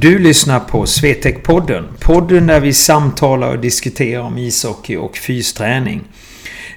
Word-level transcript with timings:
Du 0.00 0.18
lyssnar 0.18 0.60
på 0.60 0.84
Swetec-podden. 0.84 1.84
Podden 2.00 2.46
där 2.46 2.60
vi 2.60 2.72
samtalar 2.72 3.50
och 3.50 3.58
diskuterar 3.58 4.22
om 4.22 4.38
ishockey 4.38 4.96
och 4.96 5.16
fysträning. 5.16 6.02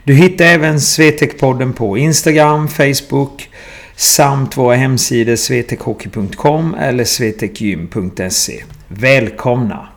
Du 0.03 0.13
hittar 0.13 0.45
även 0.45 0.77
Swetec-podden 0.77 1.73
på 1.73 1.97
Instagram, 1.97 2.67
Facebook 2.67 3.49
samt 3.95 4.57
våra 4.57 4.75
hemsidor 4.75 5.35
swetechhockey.com 5.35 6.75
eller 6.75 7.03
swetechgym.se. 7.03 8.63
Välkomna! 8.87 9.87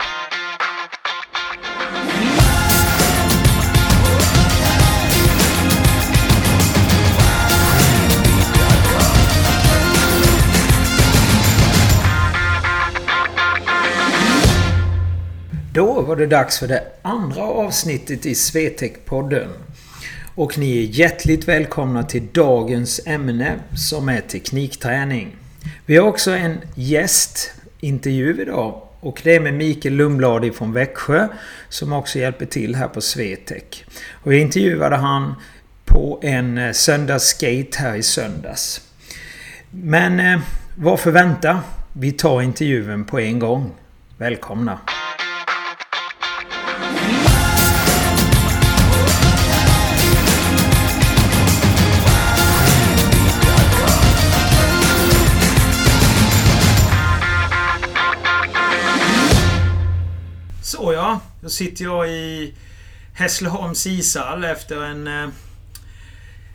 Var 16.06 16.16
det 16.16 16.26
dags 16.26 16.58
för 16.58 16.68
det 16.68 16.82
andra 17.02 17.42
avsnittet 17.42 18.26
i 18.26 18.32
Swetec-podden. 18.34 19.48
Och 20.34 20.58
ni 20.58 20.78
är 20.78 20.82
hjärtligt 20.82 21.48
välkomna 21.48 22.02
till 22.02 22.26
dagens 22.32 23.00
ämne 23.06 23.54
som 23.76 24.08
är 24.08 24.20
teknikträning. 24.20 25.36
Vi 25.86 25.96
har 25.96 26.08
också 26.08 26.30
en 26.30 26.58
gästintervju 26.74 28.42
idag 28.42 28.82
och 29.00 29.20
det 29.24 29.34
är 29.34 29.40
med 29.40 29.54
Mikael 29.54 29.94
Lundblad 29.94 30.54
från 30.54 30.72
Växjö 30.72 31.28
som 31.68 31.92
också 31.92 32.18
hjälper 32.18 32.46
till 32.46 32.74
här 32.74 32.88
på 32.88 33.00
Swetec. 33.00 33.84
Och 34.22 34.34
jag 34.34 34.40
intervjuade 34.40 34.96
han 34.96 35.34
på 35.84 36.20
en 36.22 36.58
eh, 36.58 36.72
söndagsskate 36.72 37.78
här 37.78 37.94
i 37.94 38.02
söndags. 38.02 38.80
Men 39.70 40.20
eh, 40.20 40.40
varför 40.74 41.10
vänta? 41.10 41.60
Vi 41.92 42.12
tar 42.12 42.42
intervjun 42.42 43.04
på 43.04 43.20
en 43.20 43.38
gång. 43.38 43.70
Välkomna! 44.18 44.78
Så 60.66 60.92
ja, 60.92 61.20
då 61.40 61.48
sitter 61.48 61.84
jag 61.84 62.10
i 62.10 62.54
Hässleholms 63.14 63.86
ishall 63.86 64.44
efter 64.44 64.82
en 64.82 65.06
eh, 65.06 65.28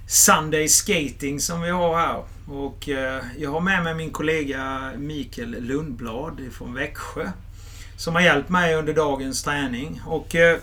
Sunday 0.08 0.68
Skating 0.68 1.40
som 1.40 1.62
vi 1.62 1.70
har 1.70 1.98
här. 1.98 2.23
Och 2.48 2.90
eh, 2.90 3.23
jag 3.38 3.52
har 3.52 3.59
med 3.59 3.84
mig 3.84 3.95
min 3.95 4.12
kollega 4.12 4.92
Mikael 4.98 5.56
Lundblad 5.59 6.42
från 6.52 6.73
Växjö. 6.73 7.31
Som 7.98 8.16
har 8.16 8.22
hjälpt 8.22 8.50
mig 8.50 8.76
under 8.76 8.94
dagens 8.94 9.44
träning. 9.44 10.02
Och 10.06 10.36
eh, 10.36 10.58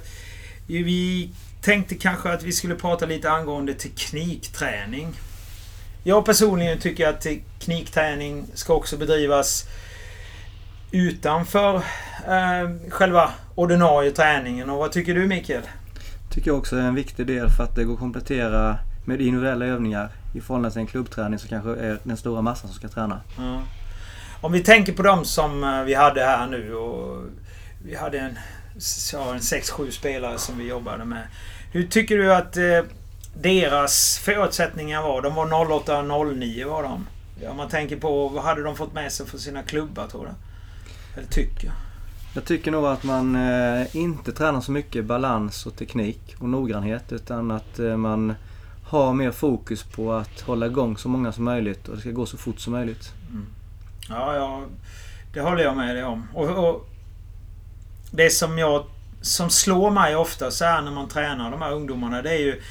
vi 0.66 1.30
tänkte 1.62 1.94
kanske 1.94 2.32
att 2.32 2.42
vi 2.42 2.52
skulle 2.52 2.74
prata 2.74 3.06
lite 3.06 3.30
angående 3.30 3.74
teknikträning. 3.74 5.12
Jag 6.04 6.24
personligen 6.24 6.78
tycker 6.78 7.08
att 7.08 7.20
teknikträning 7.20 8.46
ska 8.54 8.74
också 8.74 8.96
bedrivas 8.96 9.68
utanför 10.90 11.76
eh, 12.26 12.90
själva 12.90 13.30
ordinarie 13.54 14.10
träningen. 14.10 14.70
Och 14.70 14.78
vad 14.78 14.92
tycker 14.92 15.14
du 15.14 15.26
Mikael? 15.26 15.62
Tycker 16.30 16.50
jag 16.50 16.58
också 16.58 16.76
är 16.76 16.80
en 16.80 16.94
viktig 16.94 17.26
del 17.26 17.50
för 17.50 17.64
att 17.64 17.74
det 17.74 17.84
går 17.84 17.94
att 17.94 17.98
komplettera 17.98 18.78
med 19.04 19.20
individuella 19.20 19.66
övningar 19.66 20.08
i 20.34 20.40
förhållande 20.40 20.70
till 20.70 20.80
en 20.80 20.86
klubbträning 20.86 21.38
som 21.38 21.48
kanske 21.48 21.70
är 21.70 21.98
den 22.02 22.16
stora 22.16 22.42
massan 22.42 22.70
som 22.70 22.78
ska 22.78 22.88
träna. 22.88 23.20
Mm. 23.38 23.60
Om 24.40 24.52
vi 24.52 24.60
tänker 24.60 24.92
på 24.92 25.02
dem 25.02 25.24
som 25.24 25.64
eh, 25.64 25.82
vi 25.82 25.94
hade 25.94 26.24
här 26.24 26.46
nu 26.46 26.74
och 26.74 27.24
vi 27.84 27.94
hade 27.94 28.18
en, 28.18 28.38
ja, 29.12 29.34
en 29.34 29.40
6-7 29.40 29.90
spelare 29.90 30.38
som 30.38 30.58
vi 30.58 30.68
jobbade 30.68 31.04
med. 31.04 31.22
Hur 31.72 31.86
tycker 31.86 32.16
du 32.16 32.34
att 32.34 32.56
eh, 32.56 32.80
deras 33.34 34.18
förutsättningar 34.18 35.02
var? 35.02 35.22
De 35.22 35.34
var 35.34 35.46
08-09 35.46 36.64
var 36.64 36.82
de. 36.82 37.06
Om 37.46 37.56
man 37.56 37.68
tänker 37.68 37.96
på 37.96 38.28
vad 38.28 38.44
hade 38.44 38.62
de 38.62 38.76
fått 38.76 38.94
med 38.94 39.12
sig 39.12 39.26
för 39.26 39.38
sina 39.38 39.62
klubbar 39.62 40.06
tror 40.06 40.24
du? 40.26 40.30
Eller 41.18 41.28
tycker? 41.28 41.72
Jag 42.34 42.44
tycker 42.44 42.70
nog 42.70 42.86
att 42.86 43.04
man 43.04 43.36
eh, 43.36 43.96
inte 43.96 44.32
tränar 44.32 44.60
så 44.60 44.72
mycket 44.72 45.04
balans 45.04 45.66
och 45.66 45.76
teknik 45.76 46.34
och 46.38 46.48
noggrannhet 46.48 47.12
utan 47.12 47.50
att 47.50 47.78
eh, 47.78 47.96
man 47.96 48.34
har 48.84 49.12
mer 49.12 49.30
fokus 49.30 49.82
på 49.82 50.12
att 50.12 50.40
hålla 50.40 50.66
igång 50.66 50.96
så 50.96 51.08
många 51.08 51.32
som 51.32 51.44
möjligt 51.44 51.88
och 51.88 51.94
det 51.94 52.00
ska 52.00 52.10
gå 52.10 52.26
så 52.26 52.36
fort 52.36 52.60
som 52.60 52.72
möjligt. 52.72 53.12
Mm. 53.30 53.46
Ja, 54.08 54.34
ja, 54.34 54.64
det 55.34 55.40
håller 55.40 55.62
jag 55.62 55.76
med 55.76 55.96
dig 55.96 56.04
om. 56.04 56.28
Och, 56.34 56.68
och, 56.68 56.88
det 58.10 58.30
som 58.30 58.58
jag 58.58 58.84
som 59.20 59.50
slår 59.50 59.90
mig 59.90 60.16
ofta 60.16 60.50
så 60.50 60.64
här 60.64 60.82
när 60.82 60.90
man 60.90 61.08
tränar 61.08 61.50
de 61.50 61.62
här 61.62 61.72
ungdomarna 61.72 62.22
det 62.22 62.30
är 62.30 62.38
ju 62.38 62.62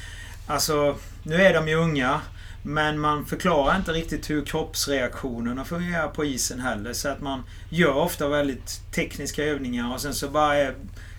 Alltså, 0.50 0.96
nu 1.22 1.34
är 1.34 1.54
de 1.54 1.68
ju 1.68 1.74
unga. 1.74 2.20
Men 2.68 2.98
man 2.98 3.24
förklarar 3.24 3.76
inte 3.76 3.92
riktigt 3.92 4.30
hur 4.30 4.44
kroppsreaktionerna 4.44 5.64
fungerar 5.64 6.08
på 6.08 6.24
isen 6.24 6.60
heller. 6.60 6.92
Så 6.92 7.08
att 7.08 7.20
man 7.20 7.42
gör 7.68 7.94
ofta 7.94 8.28
väldigt 8.28 8.80
tekniska 8.94 9.44
övningar 9.44 9.94
och 9.94 10.00
sen 10.00 10.14
så 10.14 10.28
bara 10.28 10.54
är 10.54 10.74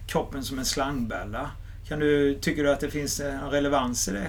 kroppen 0.07 0.43
som 0.43 0.59
en 0.59 0.65
slangbälla. 0.65 1.51
Kan 1.87 1.99
du, 1.99 2.39
tycker 2.41 2.63
du 2.63 2.71
att 2.71 2.79
det 2.79 2.89
finns 2.89 3.19
en 3.19 3.49
relevans 3.49 4.07
i 4.07 4.11
det? 4.11 4.27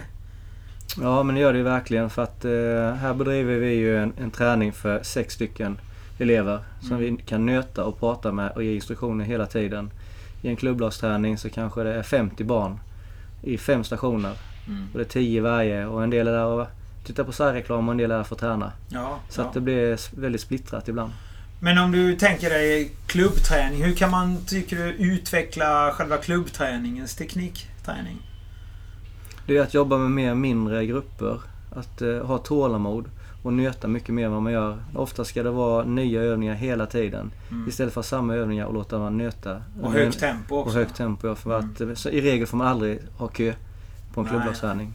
Ja, 1.01 1.23
men 1.23 1.35
det 1.35 1.41
gör 1.41 1.53
det 1.53 1.59
ju 1.59 1.65
verkligen 1.65 2.11
för 2.11 2.23
att 2.23 2.45
eh, 2.45 2.51
här 2.95 3.15
bedriver 3.15 3.55
vi 3.55 3.75
ju 3.75 3.99
en, 3.99 4.13
en, 4.19 4.31
träning 4.31 4.73
för 4.73 5.03
sex 5.03 5.35
stycken 5.35 5.79
elever 6.19 6.65
som 6.81 6.97
mm. 6.97 7.17
vi 7.17 7.23
kan 7.23 7.47
nöta 7.47 7.85
och 7.85 8.01
prata 8.01 8.33
med 8.33 8.51
och 8.51 8.65
ge 8.65 8.75
instruktioner 8.75 9.25
hela 9.25 9.47
tiden. 9.47 9.91
I 10.43 10.49
en 10.49 10.57
klubblagsträning 10.57 11.39
så 11.39 11.51
kanske 11.51 11.83
det 11.83 11.95
är 11.95 12.03
50 12.03 12.45
barn 12.45 12.81
i 13.43 13.59
fem 13.59 13.85
stationer. 13.85 14.33
Mm. 14.67 14.87
Och 14.93 14.99
det 14.99 15.05
är 15.05 15.09
10 15.09 15.41
varje 15.41 15.87
och 15.87 16.03
en 16.03 16.11
del 16.11 16.29
är 16.29 16.33
där 16.33 16.45
och 16.45 16.67
tittar 17.05 17.25
på 17.25 17.33
särreklam 17.33 17.89
och 17.89 17.93
en 17.93 17.99
del 17.99 18.11
är 18.11 18.23
för 18.23 18.35
att 18.35 18.41
träna. 18.41 18.73
Ja, 18.89 19.19
så 19.29 19.41
ja. 19.41 19.47
att 19.47 19.55
det 19.55 19.61
blir 19.61 20.21
väldigt 20.21 20.41
splittrat 20.41 20.89
ibland. 20.89 21.13
Men 21.63 21.79
om 21.79 21.93
du 21.93 22.17
tänker 22.17 22.51
dig 22.51 22.93
klubbträning. 23.07 23.85
Hur 23.85 23.95
kan 23.95 24.11
man, 24.11 24.45
tycker 24.47 24.77
du, 24.77 24.93
utveckla 24.93 25.93
själva 25.93 26.17
klubbträningens 26.17 27.15
teknikträning? 27.15 28.19
Det 29.47 29.57
är 29.57 29.63
att 29.63 29.75
jobba 29.75 29.99
med 29.99 30.11
mer 30.11 30.35
mindre 30.35 30.87
grupper. 30.87 31.41
Att 31.77 32.03
uh, 32.03 32.25
ha 32.25 32.39
tålamod 32.39 33.11
och 33.43 33.53
nöta 33.53 33.89
mycket 33.89 34.15
mer 34.15 34.27
än 34.27 34.33
vad 34.33 34.43
man 34.43 34.53
gör. 34.53 34.79
Ofta 34.95 35.25
ska 35.25 35.43
det 35.43 35.51
vara 35.51 35.85
nya 35.85 36.21
övningar 36.21 36.55
hela 36.55 36.87
tiden. 36.87 37.33
Mm. 37.51 37.69
Istället 37.69 37.95
för 37.95 38.03
samma 38.03 38.35
övningar 38.35 38.67
och 38.67 38.75
låta 38.75 38.99
man 38.99 39.19
nöta. 39.19 39.63
Och 39.83 39.93
högt 39.93 40.21
tempo 40.21 40.57
också. 40.57 40.69
Och 40.69 40.75
högt 40.75 40.97
tempo, 40.97 41.29
ja. 41.29 41.35
För 41.35 41.59
mm. 41.59 41.93
att, 41.93 41.99
så 41.99 42.09
I 42.09 42.21
regel 42.21 42.47
får 42.47 42.57
man 42.57 42.67
aldrig 42.67 42.99
ha 43.17 43.29
kö 43.29 43.55
på 44.15 44.21
en 44.21 44.27
klubblagsträning. 44.27 44.93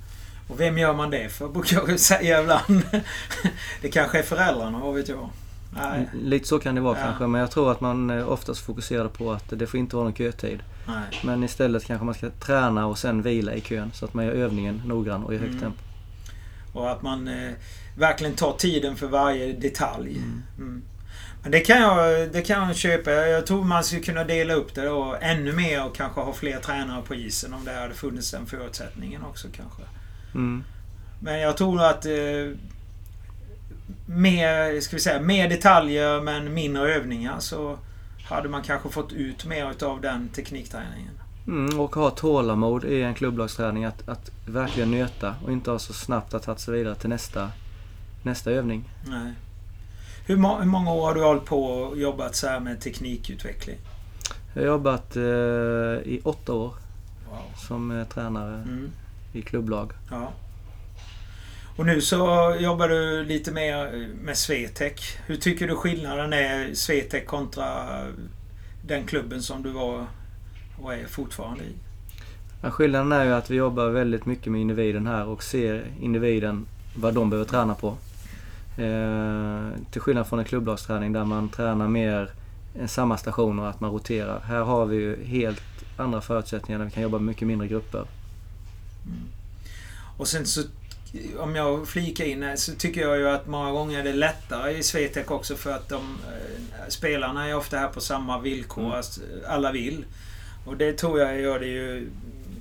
Och 0.48 0.60
vem 0.60 0.78
gör 0.78 0.94
man 0.94 1.10
det 1.10 1.30
för, 1.30 1.48
brukar 1.48 1.84
jag 1.88 2.00
säga 2.00 2.42
ibland. 2.42 2.84
det 3.82 3.90
kanske 3.90 4.20
är 4.20 4.24
föräldrarna, 4.24 4.80
vad 4.80 4.96
vet 4.96 5.10
jag. 5.10 5.30
Nej. 5.76 6.10
Lite 6.14 6.48
så 6.48 6.60
kan 6.60 6.76
det 6.76 6.82
vara 6.82 7.00
ja. 7.00 7.06
kanske, 7.06 7.28
men 7.28 7.42
jag 7.42 7.52
tror 7.52 7.72
att 7.72 7.82
man 7.82 8.10
eh, 8.10 8.30
oftast 8.30 8.62
fokuserar 8.62 9.08
på 9.08 9.32
att 9.32 9.44
det 9.50 9.68
får 9.68 9.80
inte 9.80 9.96
vara 9.96 10.04
någon 10.04 10.16
kötid. 10.16 10.60
Nej. 10.88 11.22
Men 11.24 11.44
istället 11.44 11.86
kanske 11.86 12.06
man 12.06 12.14
ska 12.14 12.30
träna 12.30 12.86
och 12.86 12.98
sen 12.98 13.22
vila 13.22 13.54
i 13.54 13.62
kön 13.62 13.92
så 13.94 14.06
att 14.06 14.14
man 14.14 14.26
gör 14.26 14.32
övningen 14.32 14.82
noggrann 14.86 15.24
och 15.24 15.34
i 15.34 15.38
högt 15.38 15.50
mm. 15.50 15.62
tempo. 15.62 15.80
Och 16.74 16.92
att 16.92 17.02
man 17.02 17.28
eh, 17.28 17.54
verkligen 17.98 18.36
tar 18.36 18.54
tiden 18.54 18.96
för 18.96 19.08
varje 19.08 19.54
detalj. 19.54 20.18
Mm. 20.18 20.44
Mm. 20.58 20.84
Men 21.42 21.52
det 21.52 21.60
kan, 21.60 21.82
jag, 21.82 22.32
det 22.32 22.42
kan 22.42 22.68
jag 22.68 22.76
köpa. 22.76 23.12
Jag 23.12 23.46
tror 23.48 23.64
man 23.64 23.84
skulle 23.84 24.02
kunna 24.02 24.24
dela 24.24 24.54
upp 24.54 24.76
det 24.76 24.86
då 24.86 25.18
ännu 25.22 25.54
mer 25.54 25.86
och 25.86 25.96
kanske 25.96 26.22
ha 26.22 26.34
fler 26.34 26.60
tränare 26.60 27.02
på 27.02 27.16
isen 27.16 27.54
om 27.54 27.66
det 27.66 27.74
hade 27.74 27.94
funnits 27.94 28.32
den 28.32 28.46
förutsättningen 28.46 29.24
också 29.24 29.48
kanske. 29.56 29.82
Mm. 30.36 30.64
Men 31.20 31.40
jag 31.40 31.58
tror 31.58 31.82
att 31.82 32.06
eh, 32.06 32.58
mer, 34.06 34.82
ska 34.82 34.96
vi 34.96 35.02
säga, 35.02 35.22
mer 35.22 35.50
detaljer 35.50 36.22
men 36.22 36.54
mindre 36.54 36.96
övningar 36.96 37.40
så 37.40 37.78
hade 38.24 38.50
man 38.50 38.64
kanske 38.64 38.90
fått 38.90 39.14
ut 39.14 39.46
mer 39.46 39.72
utav 39.72 40.02
den 40.02 40.30
teknikträningen. 40.30 41.12
Mm, 41.48 41.80
och 41.80 41.96
ha 41.96 42.10
tålamod 42.10 42.84
i 42.84 43.02
en 43.02 43.14
klubblagsträning. 43.14 43.86
Att, 43.86 44.10
att 44.10 44.32
verkligen 44.46 44.92
nöta 44.92 45.36
och 45.46 45.52
inte 45.52 45.72
ha 45.72 45.80
så 45.80 45.94
snabbt 45.94 46.34
att 46.34 46.44
ta 46.44 46.56
sig 46.56 46.74
vidare 46.74 46.96
till 46.96 47.10
nästa, 47.10 47.52
nästa 48.24 48.52
övning. 48.52 48.90
Nej. 49.08 49.34
Hur, 50.26 50.38
må 50.38 50.58
hur 50.58 50.66
många 50.66 50.94
år 50.94 51.08
har 51.08 51.16
du 51.16 51.24
hållit 51.24 51.46
på 51.46 51.66
och 51.66 51.98
jobbat 51.98 52.36
så 52.36 52.48
här 52.48 52.60
med 52.60 52.82
teknikutveckling? 52.82 53.78
Jag 54.54 54.62
har 54.62 54.68
jobbat 54.68 55.16
eh, 55.16 55.24
i 55.24 56.22
åtta 56.24 56.54
år 56.54 56.74
wow. 57.30 57.68
som 57.68 58.00
eh, 58.00 58.08
tränare. 58.08 58.54
Mm 58.54 58.92
i 59.36 59.42
klubblag. 59.42 59.92
Ja. 60.12 60.32
Och 61.78 61.86
nu 61.86 62.02
så 62.02 62.56
jobbar 62.60 62.90
du 62.90 63.24
lite 63.24 63.52
mer 63.52 64.08
med 64.22 64.38
Swetec. 64.38 65.18
Hur 65.26 65.36
tycker 65.36 65.68
du 65.68 65.76
skillnaden 65.76 66.34
är 66.34 66.74
Swetec 66.74 67.26
kontra 67.26 67.66
den 68.88 69.06
klubben 69.06 69.42
som 69.42 69.64
du 69.64 69.72
var 69.72 70.06
och 70.82 70.94
är 70.94 71.06
fortfarande 71.06 71.64
i? 71.64 71.74
Ja, 72.62 72.72
skillnaden 72.72 73.12
är 73.12 73.26
ju 73.26 73.34
att 73.34 73.50
vi 73.50 73.56
jobbar 73.56 73.90
väldigt 73.90 74.26
mycket 74.26 74.52
med 74.52 74.62
individen 74.62 75.08
här 75.08 75.26
och 75.26 75.44
ser 75.44 75.86
individen 76.02 76.66
vad 76.96 77.14
de 77.14 77.30
behöver 77.30 77.50
träna 77.50 77.76
på. 77.76 77.88
Eh, 78.78 79.70
till 79.92 80.02
skillnad 80.02 80.28
från 80.28 80.40
en 80.40 80.46
klubblagsträning 80.46 81.14
där 81.14 81.26
man 81.26 81.50
tränar 81.50 81.88
mer 81.88 82.30
en 82.80 82.88
samma 82.88 83.18
station 83.18 83.60
och 83.60 83.70
att 83.70 83.80
man 83.80 83.92
roterar. 83.92 84.40
Här 84.40 84.62
har 84.62 84.86
vi 84.86 84.96
ju 84.96 85.24
helt 85.26 85.62
andra 85.98 86.22
förutsättningar 86.22 86.80
där 86.80 86.86
vi 86.86 86.92
kan 86.92 87.04
jobba 87.04 87.18
med 87.18 87.26
mycket 87.26 87.48
mindre 87.48 87.68
grupper. 87.68 88.06
Mm. 89.06 89.28
Och 90.18 90.28
sen 90.28 90.46
så 90.46 90.62
om 91.38 91.56
jag 91.56 91.88
flikar 91.88 92.26
in 92.26 92.58
så 92.58 92.76
tycker 92.76 93.02
jag 93.02 93.18
ju 93.18 93.30
att 93.30 93.48
många 93.48 93.72
gånger 93.72 94.00
är 94.00 94.04
det 94.04 94.14
lättare 94.14 94.78
i 94.78 94.84
Swetec 94.84 95.28
också 95.28 95.56
för 95.56 95.74
att 95.74 95.90
de 95.90 96.18
eh, 96.28 96.90
spelarna 96.90 97.50
är 97.50 97.56
ofta 97.56 97.78
här 97.78 97.88
på 97.88 98.02
samma 98.02 98.40
villkor. 98.40 98.84
Mm. 98.84 99.04
Alla 99.48 99.72
vill. 99.72 100.06
Och 100.66 100.78
det 100.78 100.94
tror 100.94 101.20
jag 101.20 101.42
gör 101.42 101.60
det 101.60 101.68
ju 101.68 102.10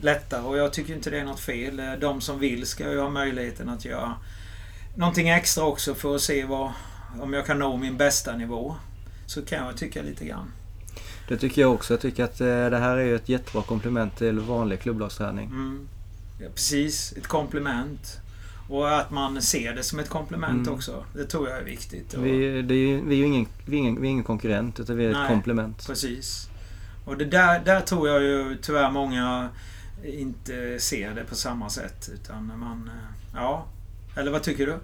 lättare 0.01 0.43
och 0.43 0.59
jag 0.59 0.73
tycker 0.73 0.95
inte 0.95 1.11
det 1.11 1.19
är 1.19 1.25
något 1.25 1.41
fel. 1.41 1.83
De 2.01 2.21
som 2.21 2.39
vill 2.39 2.67
ska 2.67 2.91
ju 2.91 3.01
ha 3.01 3.11
möjligheten 3.11 3.69
att 3.69 3.85
göra 3.85 4.15
någonting 4.97 5.29
extra 5.29 5.65
också 5.65 5.95
för 5.95 6.15
att 6.15 6.21
se 6.21 6.45
vad, 6.45 6.73
om 7.21 7.33
jag 7.33 7.47
kan 7.47 7.59
nå 7.59 7.77
min 7.77 7.97
bästa 7.97 8.37
nivå. 8.37 8.77
Så 9.27 9.43
kan 9.43 9.67
jag 9.67 9.77
tycka 9.77 10.03
lite 10.03 10.25
grann. 10.25 10.53
Det 11.29 11.37
tycker 11.37 11.63
jag 11.63 11.73
också. 11.73 11.93
Jag 11.93 12.01
tycker 12.01 12.25
att 12.25 12.41
eh, 12.41 12.47
det 12.47 12.79
här 12.79 12.97
är 12.97 13.15
ett 13.15 13.29
jättebra 13.29 13.63
komplement 13.63 14.17
till 14.17 14.41
vanlig 14.41 14.81
klubblagsträning. 14.81 15.47
Mm. 15.47 15.89
Ja, 16.39 16.49
precis, 16.55 17.13
ett 17.17 17.27
komplement. 17.27 18.21
Och 18.69 18.99
att 18.99 19.11
man 19.11 19.43
ser 19.43 19.75
det 19.75 19.83
som 19.83 19.99
ett 19.99 20.09
komplement 20.09 20.67
mm. 20.67 20.75
också. 20.75 21.05
Det 21.15 21.25
tror 21.25 21.49
jag 21.49 21.59
är 21.59 21.65
viktigt. 21.65 22.15
Vi, 22.15 22.59
är, 22.59 22.63
vi 22.63 23.15
är 23.15 23.19
ju 23.19 23.25
ingen, 23.25 23.47
vi 23.67 23.77
är 23.77 23.81
ingen, 23.81 24.01
vi 24.01 24.09
är 24.09 24.11
ingen 24.11 24.25
konkurrent 24.25 24.81
utan 24.81 24.97
vi 24.97 25.07
är 25.07 25.13
Nej, 25.13 25.23
ett 25.23 25.29
komplement. 25.29 25.87
Precis. 25.87 26.49
Och 27.05 27.17
det 27.17 27.25
där, 27.25 27.61
där 27.65 27.81
tror 27.81 28.09
jag 28.09 28.23
ju 28.23 28.57
tyvärr 28.63 28.91
många 28.91 29.49
inte 30.05 30.81
ser 30.81 31.15
det 31.15 31.25
på 31.25 31.35
samma 31.35 31.71
sätt. 31.71 32.11
Utan 32.15 32.53
man... 32.59 32.91
Eh, 32.95 33.35
ja. 33.35 33.67
Eller 34.17 34.31
vad 34.33 34.43
tycker 34.43 34.67
du? 34.67 34.79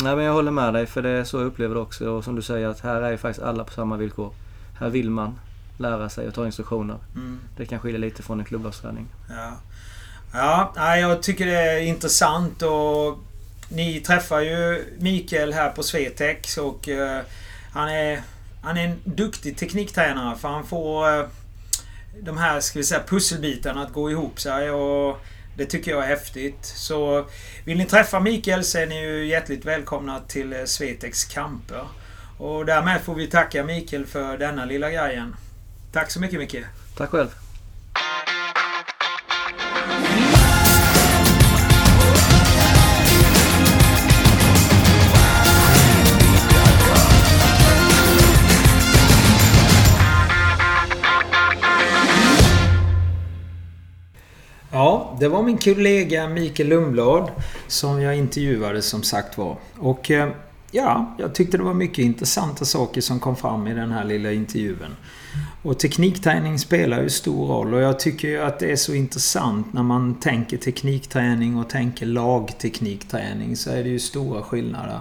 Nej 0.00 0.16
men 0.16 0.24
jag 0.24 0.32
håller 0.32 0.50
med 0.50 0.74
dig 0.74 0.86
för 0.86 1.02
det 1.02 1.10
är 1.10 1.24
så 1.24 1.36
jag 1.36 1.46
upplever 1.46 1.74
det 1.74 1.80
också. 1.80 2.10
Och 2.10 2.24
som 2.24 2.34
du 2.34 2.42
säger 2.42 2.68
att 2.68 2.80
här 2.80 3.02
är 3.02 3.10
ju 3.10 3.16
faktiskt 3.16 3.46
alla 3.46 3.64
på 3.64 3.72
samma 3.72 3.96
villkor. 3.96 4.34
Här 4.78 4.90
vill 4.90 5.10
man 5.10 5.38
lära 5.78 6.08
sig 6.08 6.28
och 6.28 6.34
ta 6.34 6.46
instruktioner. 6.46 6.98
Mm. 7.14 7.40
Det 7.56 7.66
kan 7.66 7.80
skilja 7.80 7.98
lite 7.98 8.22
från 8.22 8.40
en 8.40 8.46
klubblagsträning. 8.46 9.06
Ja. 9.28 9.56
Ja, 10.36 10.96
jag 10.96 11.22
tycker 11.22 11.46
det 11.46 11.60
är 11.60 11.78
intressant 11.80 12.62
och 12.62 13.18
ni 13.68 14.00
träffar 14.00 14.40
ju 14.40 14.84
Mikael 14.98 15.52
här 15.52 15.70
på 15.70 15.82
Svetex 15.82 16.58
och 16.58 16.88
eh, 16.88 17.20
han 17.72 17.88
är, 17.88 18.22
han 18.62 18.76
är 18.76 18.84
en 18.84 19.00
duktig 19.04 19.56
tekniktränare 19.56 20.38
för 20.38 20.48
han 20.48 20.66
får 20.66 21.18
eh, 21.18 21.26
de 22.20 22.38
här, 22.38 22.60
ska 22.60 22.78
vi 22.78 22.84
säga, 22.84 23.02
pusselbitarna 23.06 23.82
att 23.82 23.92
gå 23.92 24.10
ihop 24.10 24.40
sig 24.40 24.70
och 24.70 25.20
det 25.56 25.66
tycker 25.66 25.90
jag 25.90 26.04
är 26.04 26.08
häftigt. 26.08 26.64
Så 26.64 27.26
vill 27.64 27.78
ni 27.78 27.84
träffa 27.84 28.20
Mikael 28.20 28.64
så 28.64 28.78
är 28.78 28.86
ni 28.86 29.02
ju 29.02 29.26
hjärtligt 29.26 29.64
välkomna 29.64 30.20
till 30.20 30.52
eh, 30.52 30.64
Svetex 30.64 31.24
kamper. 31.24 31.84
Och 32.38 32.66
därmed 32.66 33.00
får 33.00 33.14
vi 33.14 33.26
tacka 33.26 33.64
Mikael 33.64 34.06
för 34.06 34.38
denna 34.38 34.64
lilla 34.64 34.90
grejen. 34.90 35.36
Tack 35.92 36.10
så 36.10 36.20
mycket 36.20 36.38
Micke. 36.38 36.64
Tack 36.96 37.10
själv. 37.10 37.43
Ja, 55.04 55.16
det 55.20 55.28
var 55.28 55.42
min 55.42 55.58
kollega 55.58 56.28
Mikael 56.28 56.68
Lundblad 56.68 57.30
som 57.66 58.02
jag 58.02 58.16
intervjuade 58.16 58.82
som 58.82 59.02
sagt 59.02 59.38
var. 59.38 59.56
Och 59.78 60.10
eh, 60.10 60.28
ja, 60.70 61.14
jag 61.18 61.34
tyckte 61.34 61.56
det 61.56 61.62
var 61.62 61.74
mycket 61.74 61.98
intressanta 61.98 62.64
saker 62.64 63.00
som 63.00 63.20
kom 63.20 63.36
fram 63.36 63.66
i 63.66 63.74
den 63.74 63.90
här 63.90 64.04
lilla 64.04 64.32
intervjun. 64.32 64.96
Och 65.62 65.78
teknikträning 65.78 66.58
spelar 66.58 67.02
ju 67.02 67.10
stor 67.10 67.46
roll 67.46 67.74
och 67.74 67.80
jag 67.80 68.00
tycker 68.00 68.28
ju 68.28 68.42
att 68.42 68.58
det 68.58 68.72
är 68.72 68.76
så 68.76 68.94
intressant 68.94 69.72
när 69.72 69.82
man 69.82 70.14
tänker 70.14 70.56
teknikträning 70.56 71.56
och 71.56 71.70
tänker 71.70 72.06
lagteknikträning 72.06 73.56
så 73.56 73.70
är 73.70 73.82
det 73.82 73.88
ju 73.88 73.98
stora 73.98 74.42
skillnader. 74.42 74.98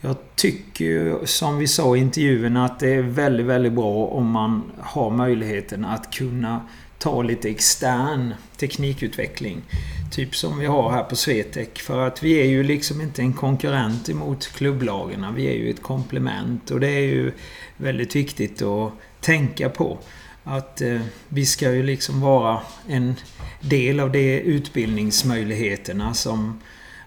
Jag 0.00 0.16
tycker 0.36 0.84
ju, 0.84 1.26
som 1.26 1.58
vi 1.58 1.66
sa 1.66 1.96
i 1.96 1.98
intervjun, 1.98 2.56
att 2.56 2.80
det 2.80 2.94
är 2.94 3.02
väldigt, 3.02 3.46
väldigt 3.46 3.72
bra 3.72 4.06
om 4.06 4.30
man 4.30 4.62
har 4.80 5.10
möjligheten 5.10 5.84
att 5.84 6.14
kunna 6.14 6.60
ta 7.02 7.22
lite 7.22 7.50
extern 7.50 8.34
teknikutveckling. 8.56 9.62
Typ 10.10 10.36
som 10.36 10.58
vi 10.58 10.66
har 10.66 10.90
här 10.90 11.04
på 11.04 11.16
Swetec. 11.16 11.68
För 11.74 12.06
att 12.06 12.22
vi 12.22 12.40
är 12.40 12.44
ju 12.44 12.62
liksom 12.62 13.00
inte 13.00 13.22
en 13.22 13.32
konkurrent 13.32 14.08
emot 14.08 14.46
klubblagarna. 14.54 15.32
Vi 15.32 15.46
är 15.46 15.54
ju 15.54 15.70
ett 15.70 15.82
komplement 15.82 16.70
och 16.70 16.80
det 16.80 16.88
är 16.88 17.00
ju 17.00 17.32
väldigt 17.76 18.16
viktigt 18.16 18.62
att 18.62 18.92
tänka 19.20 19.68
på. 19.68 19.98
Att 20.44 20.80
eh, 20.80 21.00
vi 21.28 21.46
ska 21.46 21.72
ju 21.72 21.82
liksom 21.82 22.20
vara 22.20 22.60
en 22.88 23.14
del 23.60 24.00
av 24.00 24.12
de 24.12 24.40
utbildningsmöjligheterna 24.40 26.14
som 26.14 26.60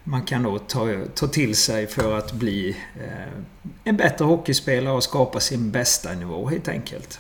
man 0.04 0.22
kan 0.22 0.44
då 0.44 0.60
ta, 0.60 0.88
ta 1.16 1.28
till 1.28 1.56
sig 1.56 1.88
för 1.88 2.18
att 2.18 2.34
bli 2.34 2.70
eh, 2.96 3.40
en 3.84 3.98
bättre 3.98 4.26
hockeyspelare 4.26 4.94
och 4.94 5.04
skapa 5.04 5.40
sin 5.40 5.72
bästa 5.72 6.14
nivå 6.14 6.50
helt 6.50 6.68
enkelt. 6.68 7.20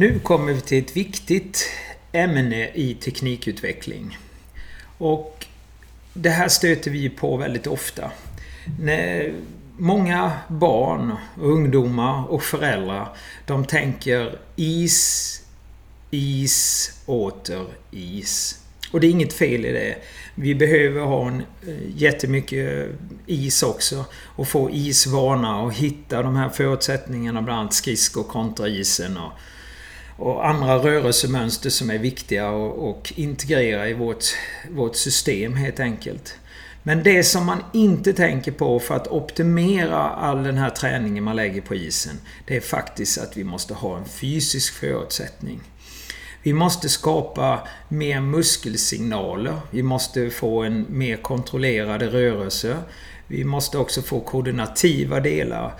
Nu 0.00 0.18
kommer 0.18 0.52
vi 0.52 0.60
till 0.60 0.84
ett 0.84 0.96
viktigt 0.96 1.70
ämne 2.12 2.70
i 2.74 2.94
teknikutveckling. 2.94 4.18
Och 4.98 5.46
det 6.14 6.30
här 6.30 6.48
stöter 6.48 6.90
vi 6.90 7.08
på 7.08 7.36
väldigt 7.36 7.66
ofta. 7.66 8.10
När 8.80 9.34
många 9.78 10.32
barn, 10.48 11.16
ungdomar 11.40 12.30
och 12.30 12.42
föräldrar 12.42 13.16
de 13.46 13.64
tänker 13.64 14.38
is, 14.56 15.42
is, 16.10 16.90
åter 17.06 17.66
is. 17.90 18.58
Och 18.92 19.00
det 19.00 19.06
är 19.06 19.10
inget 19.10 19.32
fel 19.32 19.64
i 19.64 19.72
det. 19.72 19.96
Vi 20.34 20.54
behöver 20.54 21.00
ha 21.00 21.28
en, 21.28 21.42
eh, 21.66 21.96
jättemycket 21.96 22.88
eh, 22.88 22.94
is 23.26 23.62
också. 23.62 24.04
Och 24.12 24.48
få 24.48 24.70
isvana 24.70 25.60
och 25.60 25.74
hitta 25.74 26.22
de 26.22 26.36
här 26.36 26.48
förutsättningarna, 26.48 27.42
bland 27.42 27.60
annat 27.60 27.74
skridskor 27.74 28.22
kontra 28.22 28.68
isen. 28.68 29.16
Och, 29.16 29.32
och 30.20 30.48
andra 30.48 30.78
rörelsemönster 30.78 31.70
som 31.70 31.90
är 31.90 31.98
viktiga 31.98 32.48
att 32.48 33.10
integrera 33.10 33.88
i 33.88 33.94
vårt, 33.94 34.24
vårt 34.70 34.96
system 34.96 35.54
helt 35.54 35.80
enkelt. 35.80 36.34
Men 36.82 37.02
det 37.02 37.24
som 37.24 37.46
man 37.46 37.64
inte 37.72 38.12
tänker 38.12 38.52
på 38.52 38.80
för 38.80 38.94
att 38.94 39.08
optimera 39.08 39.96
all 39.98 40.42
den 40.42 40.58
här 40.58 40.70
träningen 40.70 41.24
man 41.24 41.36
lägger 41.36 41.60
på 41.60 41.74
isen, 41.74 42.20
det 42.46 42.56
är 42.56 42.60
faktiskt 42.60 43.18
att 43.18 43.36
vi 43.36 43.44
måste 43.44 43.74
ha 43.74 43.98
en 43.98 44.04
fysisk 44.04 44.74
förutsättning. 44.74 45.60
Vi 46.42 46.52
måste 46.52 46.88
skapa 46.88 47.68
mer 47.88 48.20
muskelsignaler. 48.20 49.60
Vi 49.70 49.82
måste 49.82 50.30
få 50.30 50.62
en 50.62 50.86
mer 50.88 51.16
kontrollerade 51.16 52.06
rörelse. 52.06 52.76
Vi 53.26 53.44
måste 53.44 53.78
också 53.78 54.02
få 54.02 54.20
koordinativa 54.20 55.20
delar. 55.20 55.74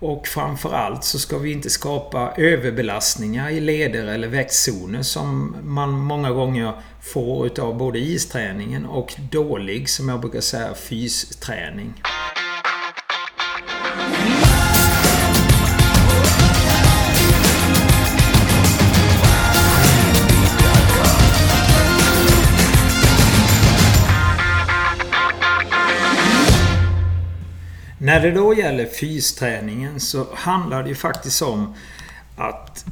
Och 0.00 0.26
framförallt 0.26 1.04
så 1.04 1.18
ska 1.18 1.38
vi 1.38 1.52
inte 1.52 1.70
skapa 1.70 2.32
överbelastningar 2.36 3.50
i 3.50 3.60
leder 3.60 4.06
eller 4.06 4.28
växtzoner 4.28 5.02
som 5.02 5.56
man 5.62 5.90
många 5.90 6.30
gånger 6.30 6.72
får 7.00 7.46
utav 7.46 7.76
både 7.76 7.98
isträningen 7.98 8.86
och 8.86 9.14
dålig, 9.30 9.88
som 9.88 10.08
jag 10.08 10.20
brukar 10.20 10.40
säga, 10.40 10.74
fysträning. 10.74 11.94
När 27.98 28.20
det 28.20 28.30
då 28.30 28.54
gäller 28.54 28.86
fysträningen 28.86 30.00
så 30.00 30.26
handlar 30.34 30.82
det 30.82 30.88
ju 30.88 30.94
faktiskt 30.94 31.42
om 31.42 31.74
att 32.36 32.84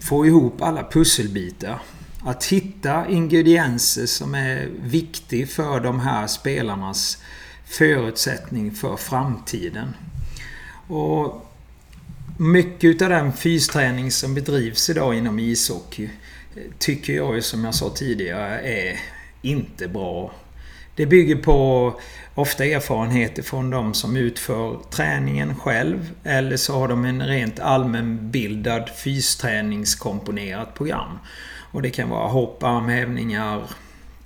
få 0.00 0.26
ihop 0.26 0.62
alla 0.62 0.84
pusselbitar. 0.90 1.82
Att 2.24 2.44
hitta 2.44 3.08
ingredienser 3.08 4.06
som 4.06 4.34
är 4.34 4.68
viktiga 4.82 5.46
för 5.46 5.80
de 5.80 6.00
här 6.00 6.26
spelarnas 6.26 7.22
förutsättning 7.64 8.74
för 8.74 8.96
framtiden. 8.96 9.94
Och 10.88 11.46
mycket 12.38 13.02
av 13.02 13.08
den 13.08 13.32
fysträning 13.32 14.10
som 14.10 14.34
bedrivs 14.34 14.90
idag 14.90 15.14
inom 15.14 15.38
ishockey 15.38 16.10
eh, 16.56 16.62
tycker 16.78 17.12
jag 17.12 17.34
ju 17.34 17.42
som 17.42 17.64
jag 17.64 17.74
sa 17.74 17.90
tidigare 17.90 18.60
är 18.60 19.00
inte 19.42 19.88
bra 19.88 20.32
det 20.96 21.06
bygger 21.06 21.36
på 21.36 22.00
ofta 22.34 22.64
erfarenheter 22.64 23.42
från 23.42 23.70
de 23.70 23.94
som 23.94 24.16
utför 24.16 24.78
träningen 24.90 25.56
själv. 25.56 26.10
Eller 26.24 26.56
så 26.56 26.78
har 26.78 26.88
de 26.88 27.04
en 27.04 27.26
rent 27.26 27.60
allmänbildad 27.60 28.90
fysträningskomponerat 28.96 30.74
program. 30.74 31.18
Och 31.72 31.82
det 31.82 31.90
kan 31.90 32.10
vara 32.10 32.28
hopp, 32.28 32.62
armhävningar, 32.62 33.62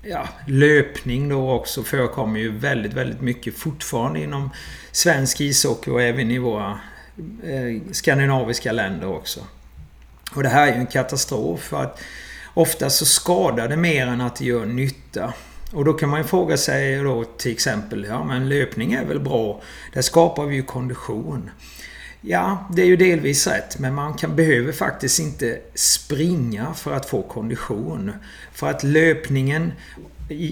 ja, 0.02 0.28
löpning 0.46 1.28
då 1.28 1.50
också 1.50 1.82
förekommer 1.82 2.40
ju 2.40 2.58
väldigt, 2.58 2.92
väldigt 2.92 3.20
mycket 3.20 3.58
fortfarande 3.58 4.20
inom 4.20 4.50
svensk 4.92 5.40
ishockey 5.40 5.90
och 5.90 6.02
även 6.02 6.30
i 6.30 6.38
våra 6.38 6.80
eh, 7.44 7.92
skandinaviska 7.92 8.72
länder 8.72 9.08
också. 9.08 9.40
Och 10.34 10.42
det 10.42 10.48
här 10.48 10.68
är 10.68 10.72
ju 10.72 10.80
en 10.80 10.86
katastrof 10.86 11.60
för 11.60 11.82
att 11.82 12.00
ofta 12.54 12.90
så 12.90 13.06
skadar 13.06 13.68
det 13.68 13.76
mer 13.76 14.06
än 14.06 14.20
att 14.20 14.36
det 14.36 14.44
gör 14.44 14.66
nytta. 14.66 15.34
Och 15.72 15.84
då 15.84 15.92
kan 15.92 16.08
man 16.08 16.20
ju 16.20 16.26
fråga 16.26 16.56
sig 16.56 17.02
då 17.02 17.24
till 17.24 17.52
exempel, 17.52 18.06
ja 18.08 18.24
men 18.24 18.48
löpning 18.48 18.92
är 18.92 19.04
väl 19.04 19.20
bra? 19.20 19.62
Där 19.92 20.02
skapar 20.02 20.46
vi 20.46 20.54
ju 20.54 20.62
kondition. 20.62 21.50
Ja, 22.20 22.68
det 22.72 22.82
är 22.82 22.86
ju 22.86 22.96
delvis 22.96 23.46
rätt. 23.46 23.78
Men 23.78 23.94
man 23.94 24.14
kan, 24.14 24.36
behöver 24.36 24.72
faktiskt 24.72 25.20
inte 25.20 25.58
springa 25.74 26.74
för 26.74 26.92
att 26.92 27.06
få 27.06 27.22
kondition. 27.22 28.12
För 28.52 28.70
att 28.70 28.82
löpningen, 28.82 29.72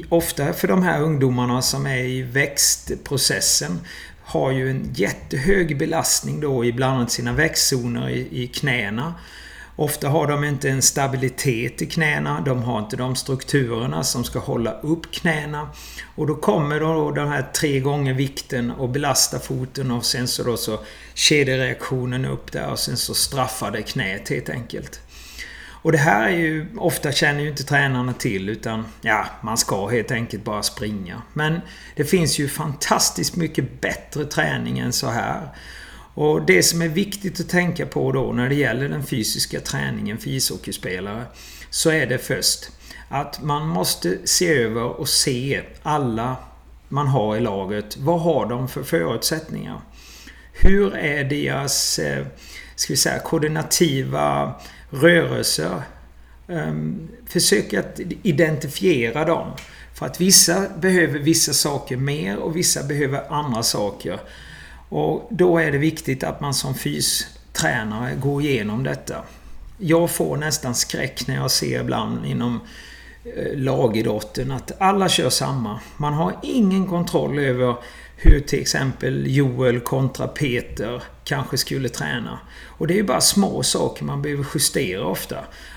ofta 0.08 0.52
för 0.52 0.68
de 0.68 0.82
här 0.82 1.02
ungdomarna 1.02 1.62
som 1.62 1.86
är 1.86 2.04
i 2.04 2.22
växtprocessen, 2.22 3.80
har 4.22 4.50
ju 4.50 4.70
en 4.70 4.90
jättehög 4.94 5.78
belastning 5.78 6.40
då 6.40 6.64
i 6.64 6.72
bland 6.72 6.96
annat 6.96 7.10
sina 7.10 7.32
växtzoner 7.32 8.08
i, 8.10 8.42
i 8.42 8.46
knäna. 8.46 9.14
Ofta 9.80 10.08
har 10.08 10.26
de 10.26 10.44
inte 10.44 10.68
en 10.68 10.82
stabilitet 10.82 11.82
i 11.82 11.86
knäna. 11.86 12.40
De 12.40 12.62
har 12.62 12.78
inte 12.78 12.96
de 12.96 13.16
strukturerna 13.16 14.04
som 14.04 14.24
ska 14.24 14.38
hålla 14.38 14.72
upp 14.72 15.12
knäna. 15.12 15.68
Och 16.14 16.26
då 16.26 16.34
kommer 16.34 16.80
då 16.80 17.10
den 17.10 17.28
här 17.28 17.42
tre 17.42 17.80
gånger 17.80 18.14
vikten 18.14 18.70
och 18.70 18.88
belastar 18.88 19.38
foten 19.38 19.90
och 19.90 20.04
sen 20.04 20.28
så 20.28 20.42
då 20.42 20.56
så 20.56 20.80
kedjereaktionen 21.14 22.24
upp 22.24 22.52
där 22.52 22.70
och 22.70 22.78
sen 22.78 22.96
så 22.96 23.14
straffar 23.14 23.70
det 23.70 23.82
knät 23.82 24.28
helt 24.28 24.48
enkelt. 24.48 25.00
Och 25.82 25.92
det 25.92 25.98
här 25.98 26.28
är 26.28 26.36
ju... 26.36 26.66
Ofta 26.76 27.12
känner 27.12 27.40
ju 27.40 27.48
inte 27.48 27.64
tränarna 27.64 28.12
till 28.12 28.48
utan 28.48 28.86
ja, 29.00 29.26
man 29.40 29.56
ska 29.56 29.86
helt 29.86 30.10
enkelt 30.10 30.44
bara 30.44 30.62
springa. 30.62 31.22
Men 31.32 31.60
det 31.96 32.04
finns 32.04 32.38
ju 32.38 32.48
fantastiskt 32.48 33.36
mycket 33.36 33.80
bättre 33.80 34.24
träning 34.24 34.78
än 34.78 34.92
så 34.92 35.06
här. 35.06 35.48
Och 36.20 36.42
det 36.42 36.62
som 36.62 36.82
är 36.82 36.88
viktigt 36.88 37.40
att 37.40 37.48
tänka 37.48 37.86
på 37.86 38.12
då 38.12 38.32
när 38.32 38.48
det 38.48 38.54
gäller 38.54 38.88
den 38.88 39.06
fysiska 39.06 39.60
träningen 39.60 40.18
för 40.18 40.30
ishockeyspelare 40.30 41.24
så 41.70 41.90
är 41.90 42.06
det 42.06 42.18
först 42.18 42.70
att 43.08 43.42
man 43.42 43.68
måste 43.68 44.18
se 44.24 44.48
över 44.48 44.82
och 44.82 45.08
se 45.08 45.62
alla 45.82 46.36
man 46.88 47.06
har 47.06 47.36
i 47.36 47.40
laget. 47.40 47.96
Vad 47.96 48.20
har 48.20 48.46
de 48.46 48.68
för 48.68 48.82
förutsättningar? 48.82 49.80
Hur 50.52 50.96
är 50.96 51.24
deras, 51.24 51.98
eh, 51.98 52.26
ska 52.76 52.92
vi 52.92 52.96
säga, 52.96 53.18
koordinativa 53.18 54.54
rörelser? 54.90 55.82
Ehm, 56.48 57.08
försök 57.26 57.74
att 57.74 58.00
identifiera 58.22 59.24
dem. 59.24 59.52
För 59.94 60.06
att 60.06 60.20
vissa 60.20 60.68
behöver 60.78 61.18
vissa 61.18 61.52
saker 61.52 61.96
mer 61.96 62.36
och 62.36 62.56
vissa 62.56 62.82
behöver 62.82 63.32
andra 63.32 63.62
saker. 63.62 64.20
Och 64.88 65.28
då 65.30 65.58
är 65.58 65.72
det 65.72 65.78
viktigt 65.78 66.24
att 66.24 66.40
man 66.40 66.54
som 66.54 66.74
fystränare 66.74 68.14
går 68.14 68.42
igenom 68.42 68.84
detta. 68.84 69.22
Jag 69.78 70.10
får 70.10 70.36
nästan 70.36 70.74
skräck 70.74 71.26
när 71.26 71.34
jag 71.34 71.50
ser 71.50 71.80
ibland 71.80 72.26
inom 72.26 72.60
eh, 73.24 73.58
lagidrotten 73.58 74.50
att 74.50 74.72
alla 74.80 75.08
kör 75.08 75.30
samma. 75.30 75.80
Man 75.96 76.12
har 76.14 76.36
ingen 76.42 76.86
kontroll 76.86 77.38
över 77.38 77.74
hur 78.20 78.40
till 78.40 78.60
exempel 78.60 79.24
Joel 79.26 79.80
kontra 79.80 80.28
Peter 80.28 81.02
kanske 81.24 81.58
skulle 81.58 81.88
träna. 81.88 82.38
Och 82.66 82.86
det 82.86 82.94
är 82.94 82.96
ju 82.96 83.02
bara 83.02 83.20
små 83.20 83.62
saker 83.62 84.04
man 84.04 84.22
behöver 84.22 84.46
justera 84.54 85.06
ofta. 85.06 85.36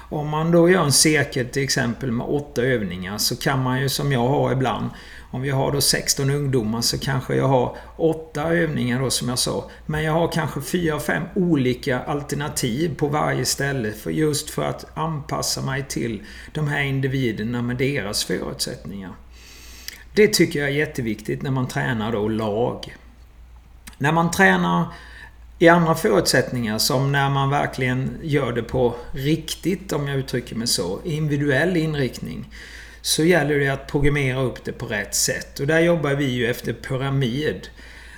Om 0.10 0.30
man 0.30 0.52
då 0.52 0.70
gör 0.70 0.84
en 0.84 0.92
cirkel 0.92 1.46
till 1.46 1.64
exempel 1.64 2.12
med 2.12 2.28
åtta 2.28 2.62
övningar 2.62 3.18
så 3.18 3.36
kan 3.36 3.64
man 3.64 3.82
ju 3.82 3.90
som 3.90 4.12
jag 4.12 4.28
har 4.28 4.52
ibland 4.52 4.90
om 5.32 5.42
vi 5.42 5.50
har 5.50 5.72
då 5.72 5.82
16 5.82 6.30
ungdomar 6.30 6.82
så 6.82 7.00
kanske 7.00 7.36
jag 7.36 7.48
har 7.48 7.78
åtta 7.98 8.44
övningar 8.44 9.02
då 9.02 9.10
som 9.10 9.30
jag 9.30 9.40
sa. 9.40 9.70
Men 9.86 10.04
jag 10.04 10.14
har 10.14 10.32
kanske 10.32 10.60
4-5 10.60 11.24
olika 11.36 12.00
alternativ 12.00 12.96
på 12.96 13.08
varje 13.08 13.46
ställe 13.46 13.92
för 13.92 14.12
just 14.12 14.50
för 14.50 14.64
att 14.64 14.98
anpassa 14.98 15.62
mig 15.62 15.86
till 15.90 16.24
de 16.54 16.68
här 16.68 16.82
individerna 16.82 17.62
med 17.62 17.78
deras 17.78 18.24
förutsättningar. 18.24 19.12
Det 20.14 20.28
tycker 20.28 20.60
jag 20.60 20.70
är 20.70 20.74
jätteviktigt 20.74 21.42
när 21.42 21.52
man 21.52 21.68
tränar 21.68 22.12
då 22.12 22.28
lag. 22.28 22.96
När 23.98 24.12
man 24.12 24.32
tränar 24.32 24.86
i 25.60 25.68
andra 25.68 25.96
förutsättningar 25.96 26.78
som 26.78 27.12
när 27.12 27.30
man 27.30 27.50
verkligen 27.50 28.18
gör 28.22 28.52
det 28.52 28.64
på 28.64 28.96
riktigt 29.12 29.94
om 29.94 30.08
jag 30.08 30.18
uttrycker 30.18 30.56
mig 30.56 30.68
så. 30.68 31.00
Individuell 31.04 31.78
inriktning 31.78 32.50
så 33.02 33.24
gäller 33.24 33.60
det 33.60 33.70
att 33.70 33.88
programmera 33.88 34.40
upp 34.40 34.64
det 34.64 34.72
på 34.72 34.86
rätt 34.86 35.16
sätt. 35.16 35.60
Och 35.60 35.68
där 35.68 35.80
jobbar 35.80 36.14
vi 36.14 36.26
ju 36.26 36.48
efter 36.48 36.74
pyramid. 36.74 37.68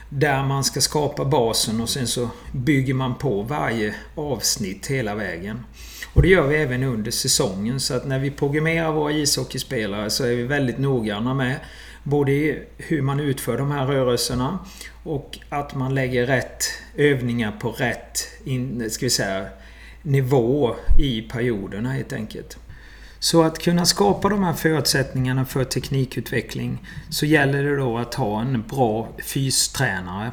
Där 0.10 0.44
man 0.44 0.64
ska 0.64 0.82
skapa 0.82 1.26
basen 1.26 1.82
och 1.82 1.90
sen 1.90 2.08
så 2.08 2.30
bygger 2.52 2.94
man 2.94 3.16
på 3.16 3.42
varje 3.42 3.96
avsnitt 4.16 4.88
hela 4.88 5.16
vägen. 5.16 5.66
Och 6.14 6.22
det 6.22 6.28
gör 6.28 6.48
vi 6.48 6.56
även 6.56 6.84
under 6.84 7.12
säsongen. 7.12 7.80
Så 7.80 7.94
att 7.94 8.08
när 8.08 8.20
vi 8.20 8.32
programmerar 8.32 8.92
våra 8.92 9.12
ishockeyspelare 9.12 10.10
så 10.10 10.24
är 10.24 10.36
vi 10.36 10.44
väldigt 10.44 10.78
noggranna 10.78 11.34
med 11.34 11.60
både 12.04 12.58
hur 12.78 13.02
man 13.02 13.20
utför 13.20 13.58
de 13.58 13.72
här 13.72 13.86
rörelserna 13.86 14.60
och 15.04 15.40
att 15.50 15.76
man 15.76 15.96
lägger 15.96 16.26
rätt 16.26 16.64
övningar 16.96 17.52
på 17.60 17.72
rätt 17.72 18.28
in, 18.44 18.90
ska 18.90 19.06
vi 19.06 19.10
säga, 19.10 19.46
nivå 20.02 20.76
i 21.00 21.22
perioderna 21.22 21.92
helt 21.92 22.14
enkelt. 22.14 22.58
Så 23.20 23.44
att 23.44 23.60
kunna 23.60 23.86
skapa 23.86 24.30
de 24.30 24.44
här 24.44 24.54
förutsättningarna 24.54 25.46
för 25.46 25.64
teknikutveckling 25.64 26.88
så 27.10 27.26
gäller 27.26 27.64
det 27.64 27.76
då 27.76 27.98
att 27.98 28.14
ha 28.14 28.42
en 28.42 28.64
bra 28.70 29.10
fystränare. 29.24 30.32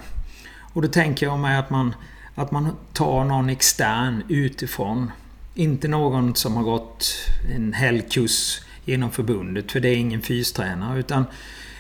Och 0.73 0.83
då 0.83 0.89
tänker 0.89 1.27
jag 1.27 1.39
mig 1.39 1.57
att 1.57 1.71
man, 1.71 1.95
att 2.35 2.51
man 2.51 2.77
tar 2.93 3.25
någon 3.25 3.49
extern 3.51 4.23
utifrån. 4.29 5.11
Inte 5.61 5.89
någon 5.89 6.37
som 6.37 6.57
har 6.57 6.63
gått 6.63 7.15
en 7.55 7.73
helgkurs 7.73 8.61
genom 8.85 9.11
förbundet, 9.11 9.73
för 9.73 9.81
det 9.81 9.89
är 9.89 9.97
ingen 9.97 10.23
fystränare. 10.23 10.99
Utan 10.99 11.25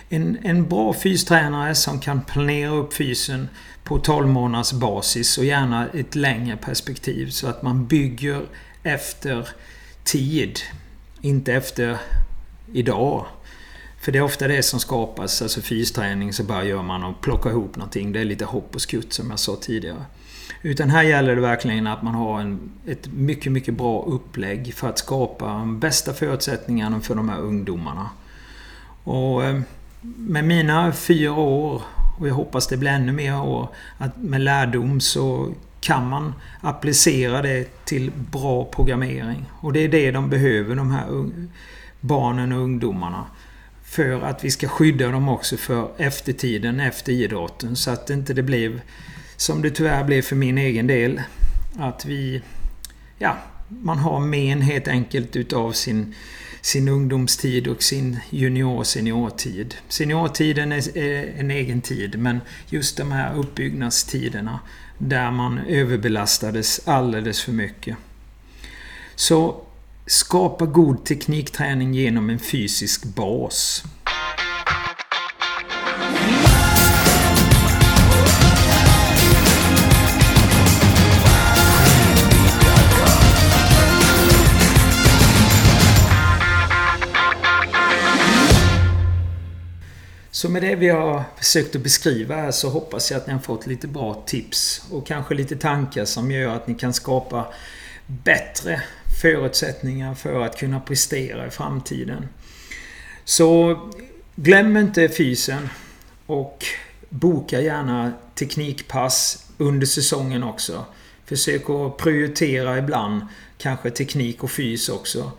en, 0.08 0.38
en 0.42 0.68
bra 0.68 0.94
fystränare 0.94 1.75
som 1.75 2.00
kan 2.00 2.22
planera 2.22 2.70
upp 2.70 2.94
fysen 2.94 3.49
på 3.84 3.99
12 3.99 4.28
månaders 4.28 4.72
basis 4.72 5.38
och 5.38 5.44
gärna 5.44 5.88
ett 5.88 6.14
längre 6.14 6.56
perspektiv 6.56 7.30
så 7.30 7.46
att 7.46 7.62
man 7.62 7.87
bygger 7.87 8.42
efter 8.82 9.49
tid. 10.04 10.60
Inte 11.20 11.52
efter 11.52 11.99
idag. 12.72 13.26
För 14.00 14.12
det 14.12 14.18
är 14.18 14.22
ofta 14.22 14.49
det 14.49 14.62
som 14.62 14.80
skapas. 14.80 15.42
Alltså 15.42 15.60
fysträning 15.60 16.32
så 16.32 16.44
bara 16.44 16.64
gör 16.64 16.82
man 16.82 17.04
och 17.04 17.20
plockar 17.20 17.50
ihop 17.50 17.76
någonting. 17.76 18.12
Det 18.12 18.20
är 18.20 18.25
lite 18.25 18.44
hopp 18.44 18.75
och 18.75 18.82
skutt 18.82 19.12
som 19.12 19.30
jag 19.30 19.38
sa 19.38 19.56
tidigare. 19.56 20.04
Utan 20.62 20.90
här 20.90 21.02
gäller 21.02 21.36
det 21.36 21.42
verkligen 21.42 21.86
att 21.86 22.02
man 22.02 22.14
har 22.14 22.40
en, 22.40 22.70
ett 22.86 23.12
mycket, 23.12 23.52
mycket 23.52 23.74
bra 23.74 24.02
upplägg 24.02 24.74
för 24.74 24.88
att 24.88 24.98
skapa 24.98 25.46
de 25.46 25.80
bästa 25.80 26.12
förutsättningarna 26.12 27.00
för 27.00 27.14
de 27.14 27.28
här 27.28 27.40
ungdomarna. 27.40 28.10
Och 29.04 29.44
eh, 29.44 29.60
med 30.02 30.44
mina 30.44 30.92
fyra 30.92 31.32
år, 31.32 31.82
och 32.18 32.28
jag 32.28 32.34
hoppas 32.34 32.66
det 32.66 32.76
blir 32.76 32.90
ännu 32.90 33.12
mer 33.12 33.40
år, 33.40 33.68
att 33.98 34.16
med 34.16 34.40
lärdom 34.40 35.00
så 35.00 35.54
kan 35.80 36.08
man 36.08 36.34
applicera 36.60 37.42
det 37.42 37.84
till 37.84 38.12
bra 38.30 38.64
programmering. 38.64 39.50
Och 39.60 39.72
det 39.72 39.80
är 39.80 39.88
det 39.88 40.10
de 40.10 40.30
behöver, 40.30 40.74
de 40.76 40.90
här 40.90 41.30
barnen 42.00 42.52
och 42.52 42.60
ungdomarna. 42.60 43.24
För 43.84 44.20
att 44.20 44.44
vi 44.44 44.50
ska 44.50 44.68
skydda 44.68 45.08
dem 45.08 45.28
också 45.28 45.56
för 45.56 45.88
eftertiden, 45.96 46.80
efter 46.80 47.12
idrotten. 47.12 47.76
Så 47.76 47.90
att 47.90 48.06
det 48.06 48.14
inte 48.14 48.34
det 48.34 48.42
blev, 48.42 48.80
som 49.40 49.62
det 49.62 49.70
tyvärr 49.70 50.04
blev 50.04 50.23
för 50.23 50.37
min 50.37 50.59
egen 50.59 50.87
del, 50.87 51.23
att 51.78 52.04
vi... 52.04 52.42
Ja, 53.18 53.37
man 53.68 53.99
har 53.99 54.20
men 54.20 54.61
helt 54.61 54.88
enkelt 54.88 55.37
utav 55.37 55.73
sin, 55.73 56.14
sin 56.61 56.88
ungdomstid 56.88 57.68
och 57.68 57.82
sin 57.82 58.20
junior 58.30 58.85
seniortid. 58.85 59.75
Seniortiden 59.88 60.73
är 60.73 61.38
en 61.38 61.50
egen 61.50 61.80
tid 61.80 62.18
men 62.18 62.40
just 62.68 62.97
de 62.97 63.12
här 63.12 63.35
uppbyggnadstiderna 63.35 64.61
där 64.99 65.30
man 65.30 65.59
överbelastades 65.59 66.88
alldeles 66.88 67.42
för 67.42 67.52
mycket. 67.52 67.97
Så 69.14 69.62
skapa 70.06 70.66
god 70.66 71.04
teknikträning 71.04 71.94
genom 71.94 72.30
en 72.30 72.38
fysisk 72.38 73.04
bas. 73.04 73.85
Så 90.40 90.49
med 90.49 90.62
det 90.62 90.76
vi 90.76 90.88
har 90.88 91.25
försökt 91.37 91.76
att 91.76 91.82
beskriva 91.82 92.37
här 92.37 92.50
så 92.50 92.68
hoppas 92.68 93.11
jag 93.11 93.18
att 93.18 93.26
ni 93.26 93.32
har 93.32 93.40
fått 93.40 93.66
lite 93.66 93.88
bra 93.88 94.23
tips 94.26 94.82
och 94.90 95.06
kanske 95.06 95.35
lite 95.35 95.56
tankar 95.56 96.04
som 96.04 96.30
gör 96.30 96.54
att 96.54 96.66
ni 96.66 96.75
kan 96.75 96.92
skapa 96.92 97.52
bättre 98.06 98.82
förutsättningar 99.23 100.14
för 100.14 100.40
att 100.40 100.59
kunna 100.59 100.80
prestera 100.80 101.47
i 101.47 101.50
framtiden. 101.50 102.28
Så 103.25 103.80
glöm 104.37 104.76
inte 104.76 105.09
fysen 105.09 105.68
och 106.26 106.64
boka 107.09 107.61
gärna 107.61 108.12
teknikpass 108.35 109.47
under 109.59 109.87
säsongen 109.87 110.42
också. 110.42 110.85
Försök 111.25 111.70
att 111.70 111.97
prioritera 111.97 112.78
ibland 112.78 113.23
kanske 113.59 113.90
teknik 113.90 114.44
och 114.44 114.50
fys 114.50 114.88
också. 114.88 115.32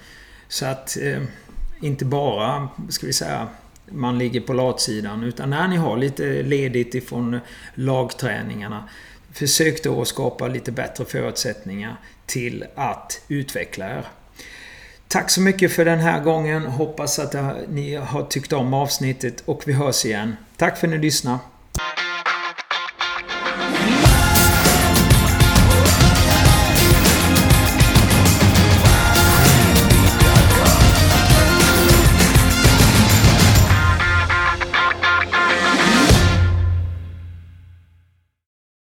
Så 0.48 0.65
att 0.65 0.98
eh, 0.98 1.22
inte 1.81 2.05
bara, 2.05 2.70
ska 2.89 3.08
vi 3.08 3.13
säga, 3.13 3.48
man 3.91 4.17
ligger 4.17 4.41
på 4.41 4.53
latsidan. 4.53 5.24
Utan 5.24 5.50
när 5.50 5.67
ni 5.67 5.77
har 5.77 5.98
lite 5.98 6.43
ledigt 6.43 6.95
ifrån 6.95 7.39
lagträningarna. 7.75 8.89
Försök 9.33 9.83
då 9.83 10.01
att 10.01 10.07
skapa 10.07 10.48
lite 10.48 10.71
bättre 10.71 11.05
förutsättningar 11.05 11.95
till 12.25 12.65
att 12.75 13.21
utveckla 13.27 13.89
er. 13.89 14.05
Tack 15.07 15.29
så 15.29 15.41
mycket 15.41 15.71
för 15.71 15.86
den 15.86 16.00
här 16.00 16.21
gången. 16.21 16.65
Hoppas 16.65 17.19
att 17.19 17.36
ni 17.69 17.95
har 17.95 18.24
tyckt 18.24 18.53
om 18.53 18.74
avsnittet 18.74 19.43
och 19.45 19.63
vi 19.65 19.74
hörs 19.74 20.05
igen. 20.05 20.36
Tack 20.57 20.77
för 20.77 20.88
att 20.88 20.93
ni 20.93 20.98
lyssnade. 20.98 21.39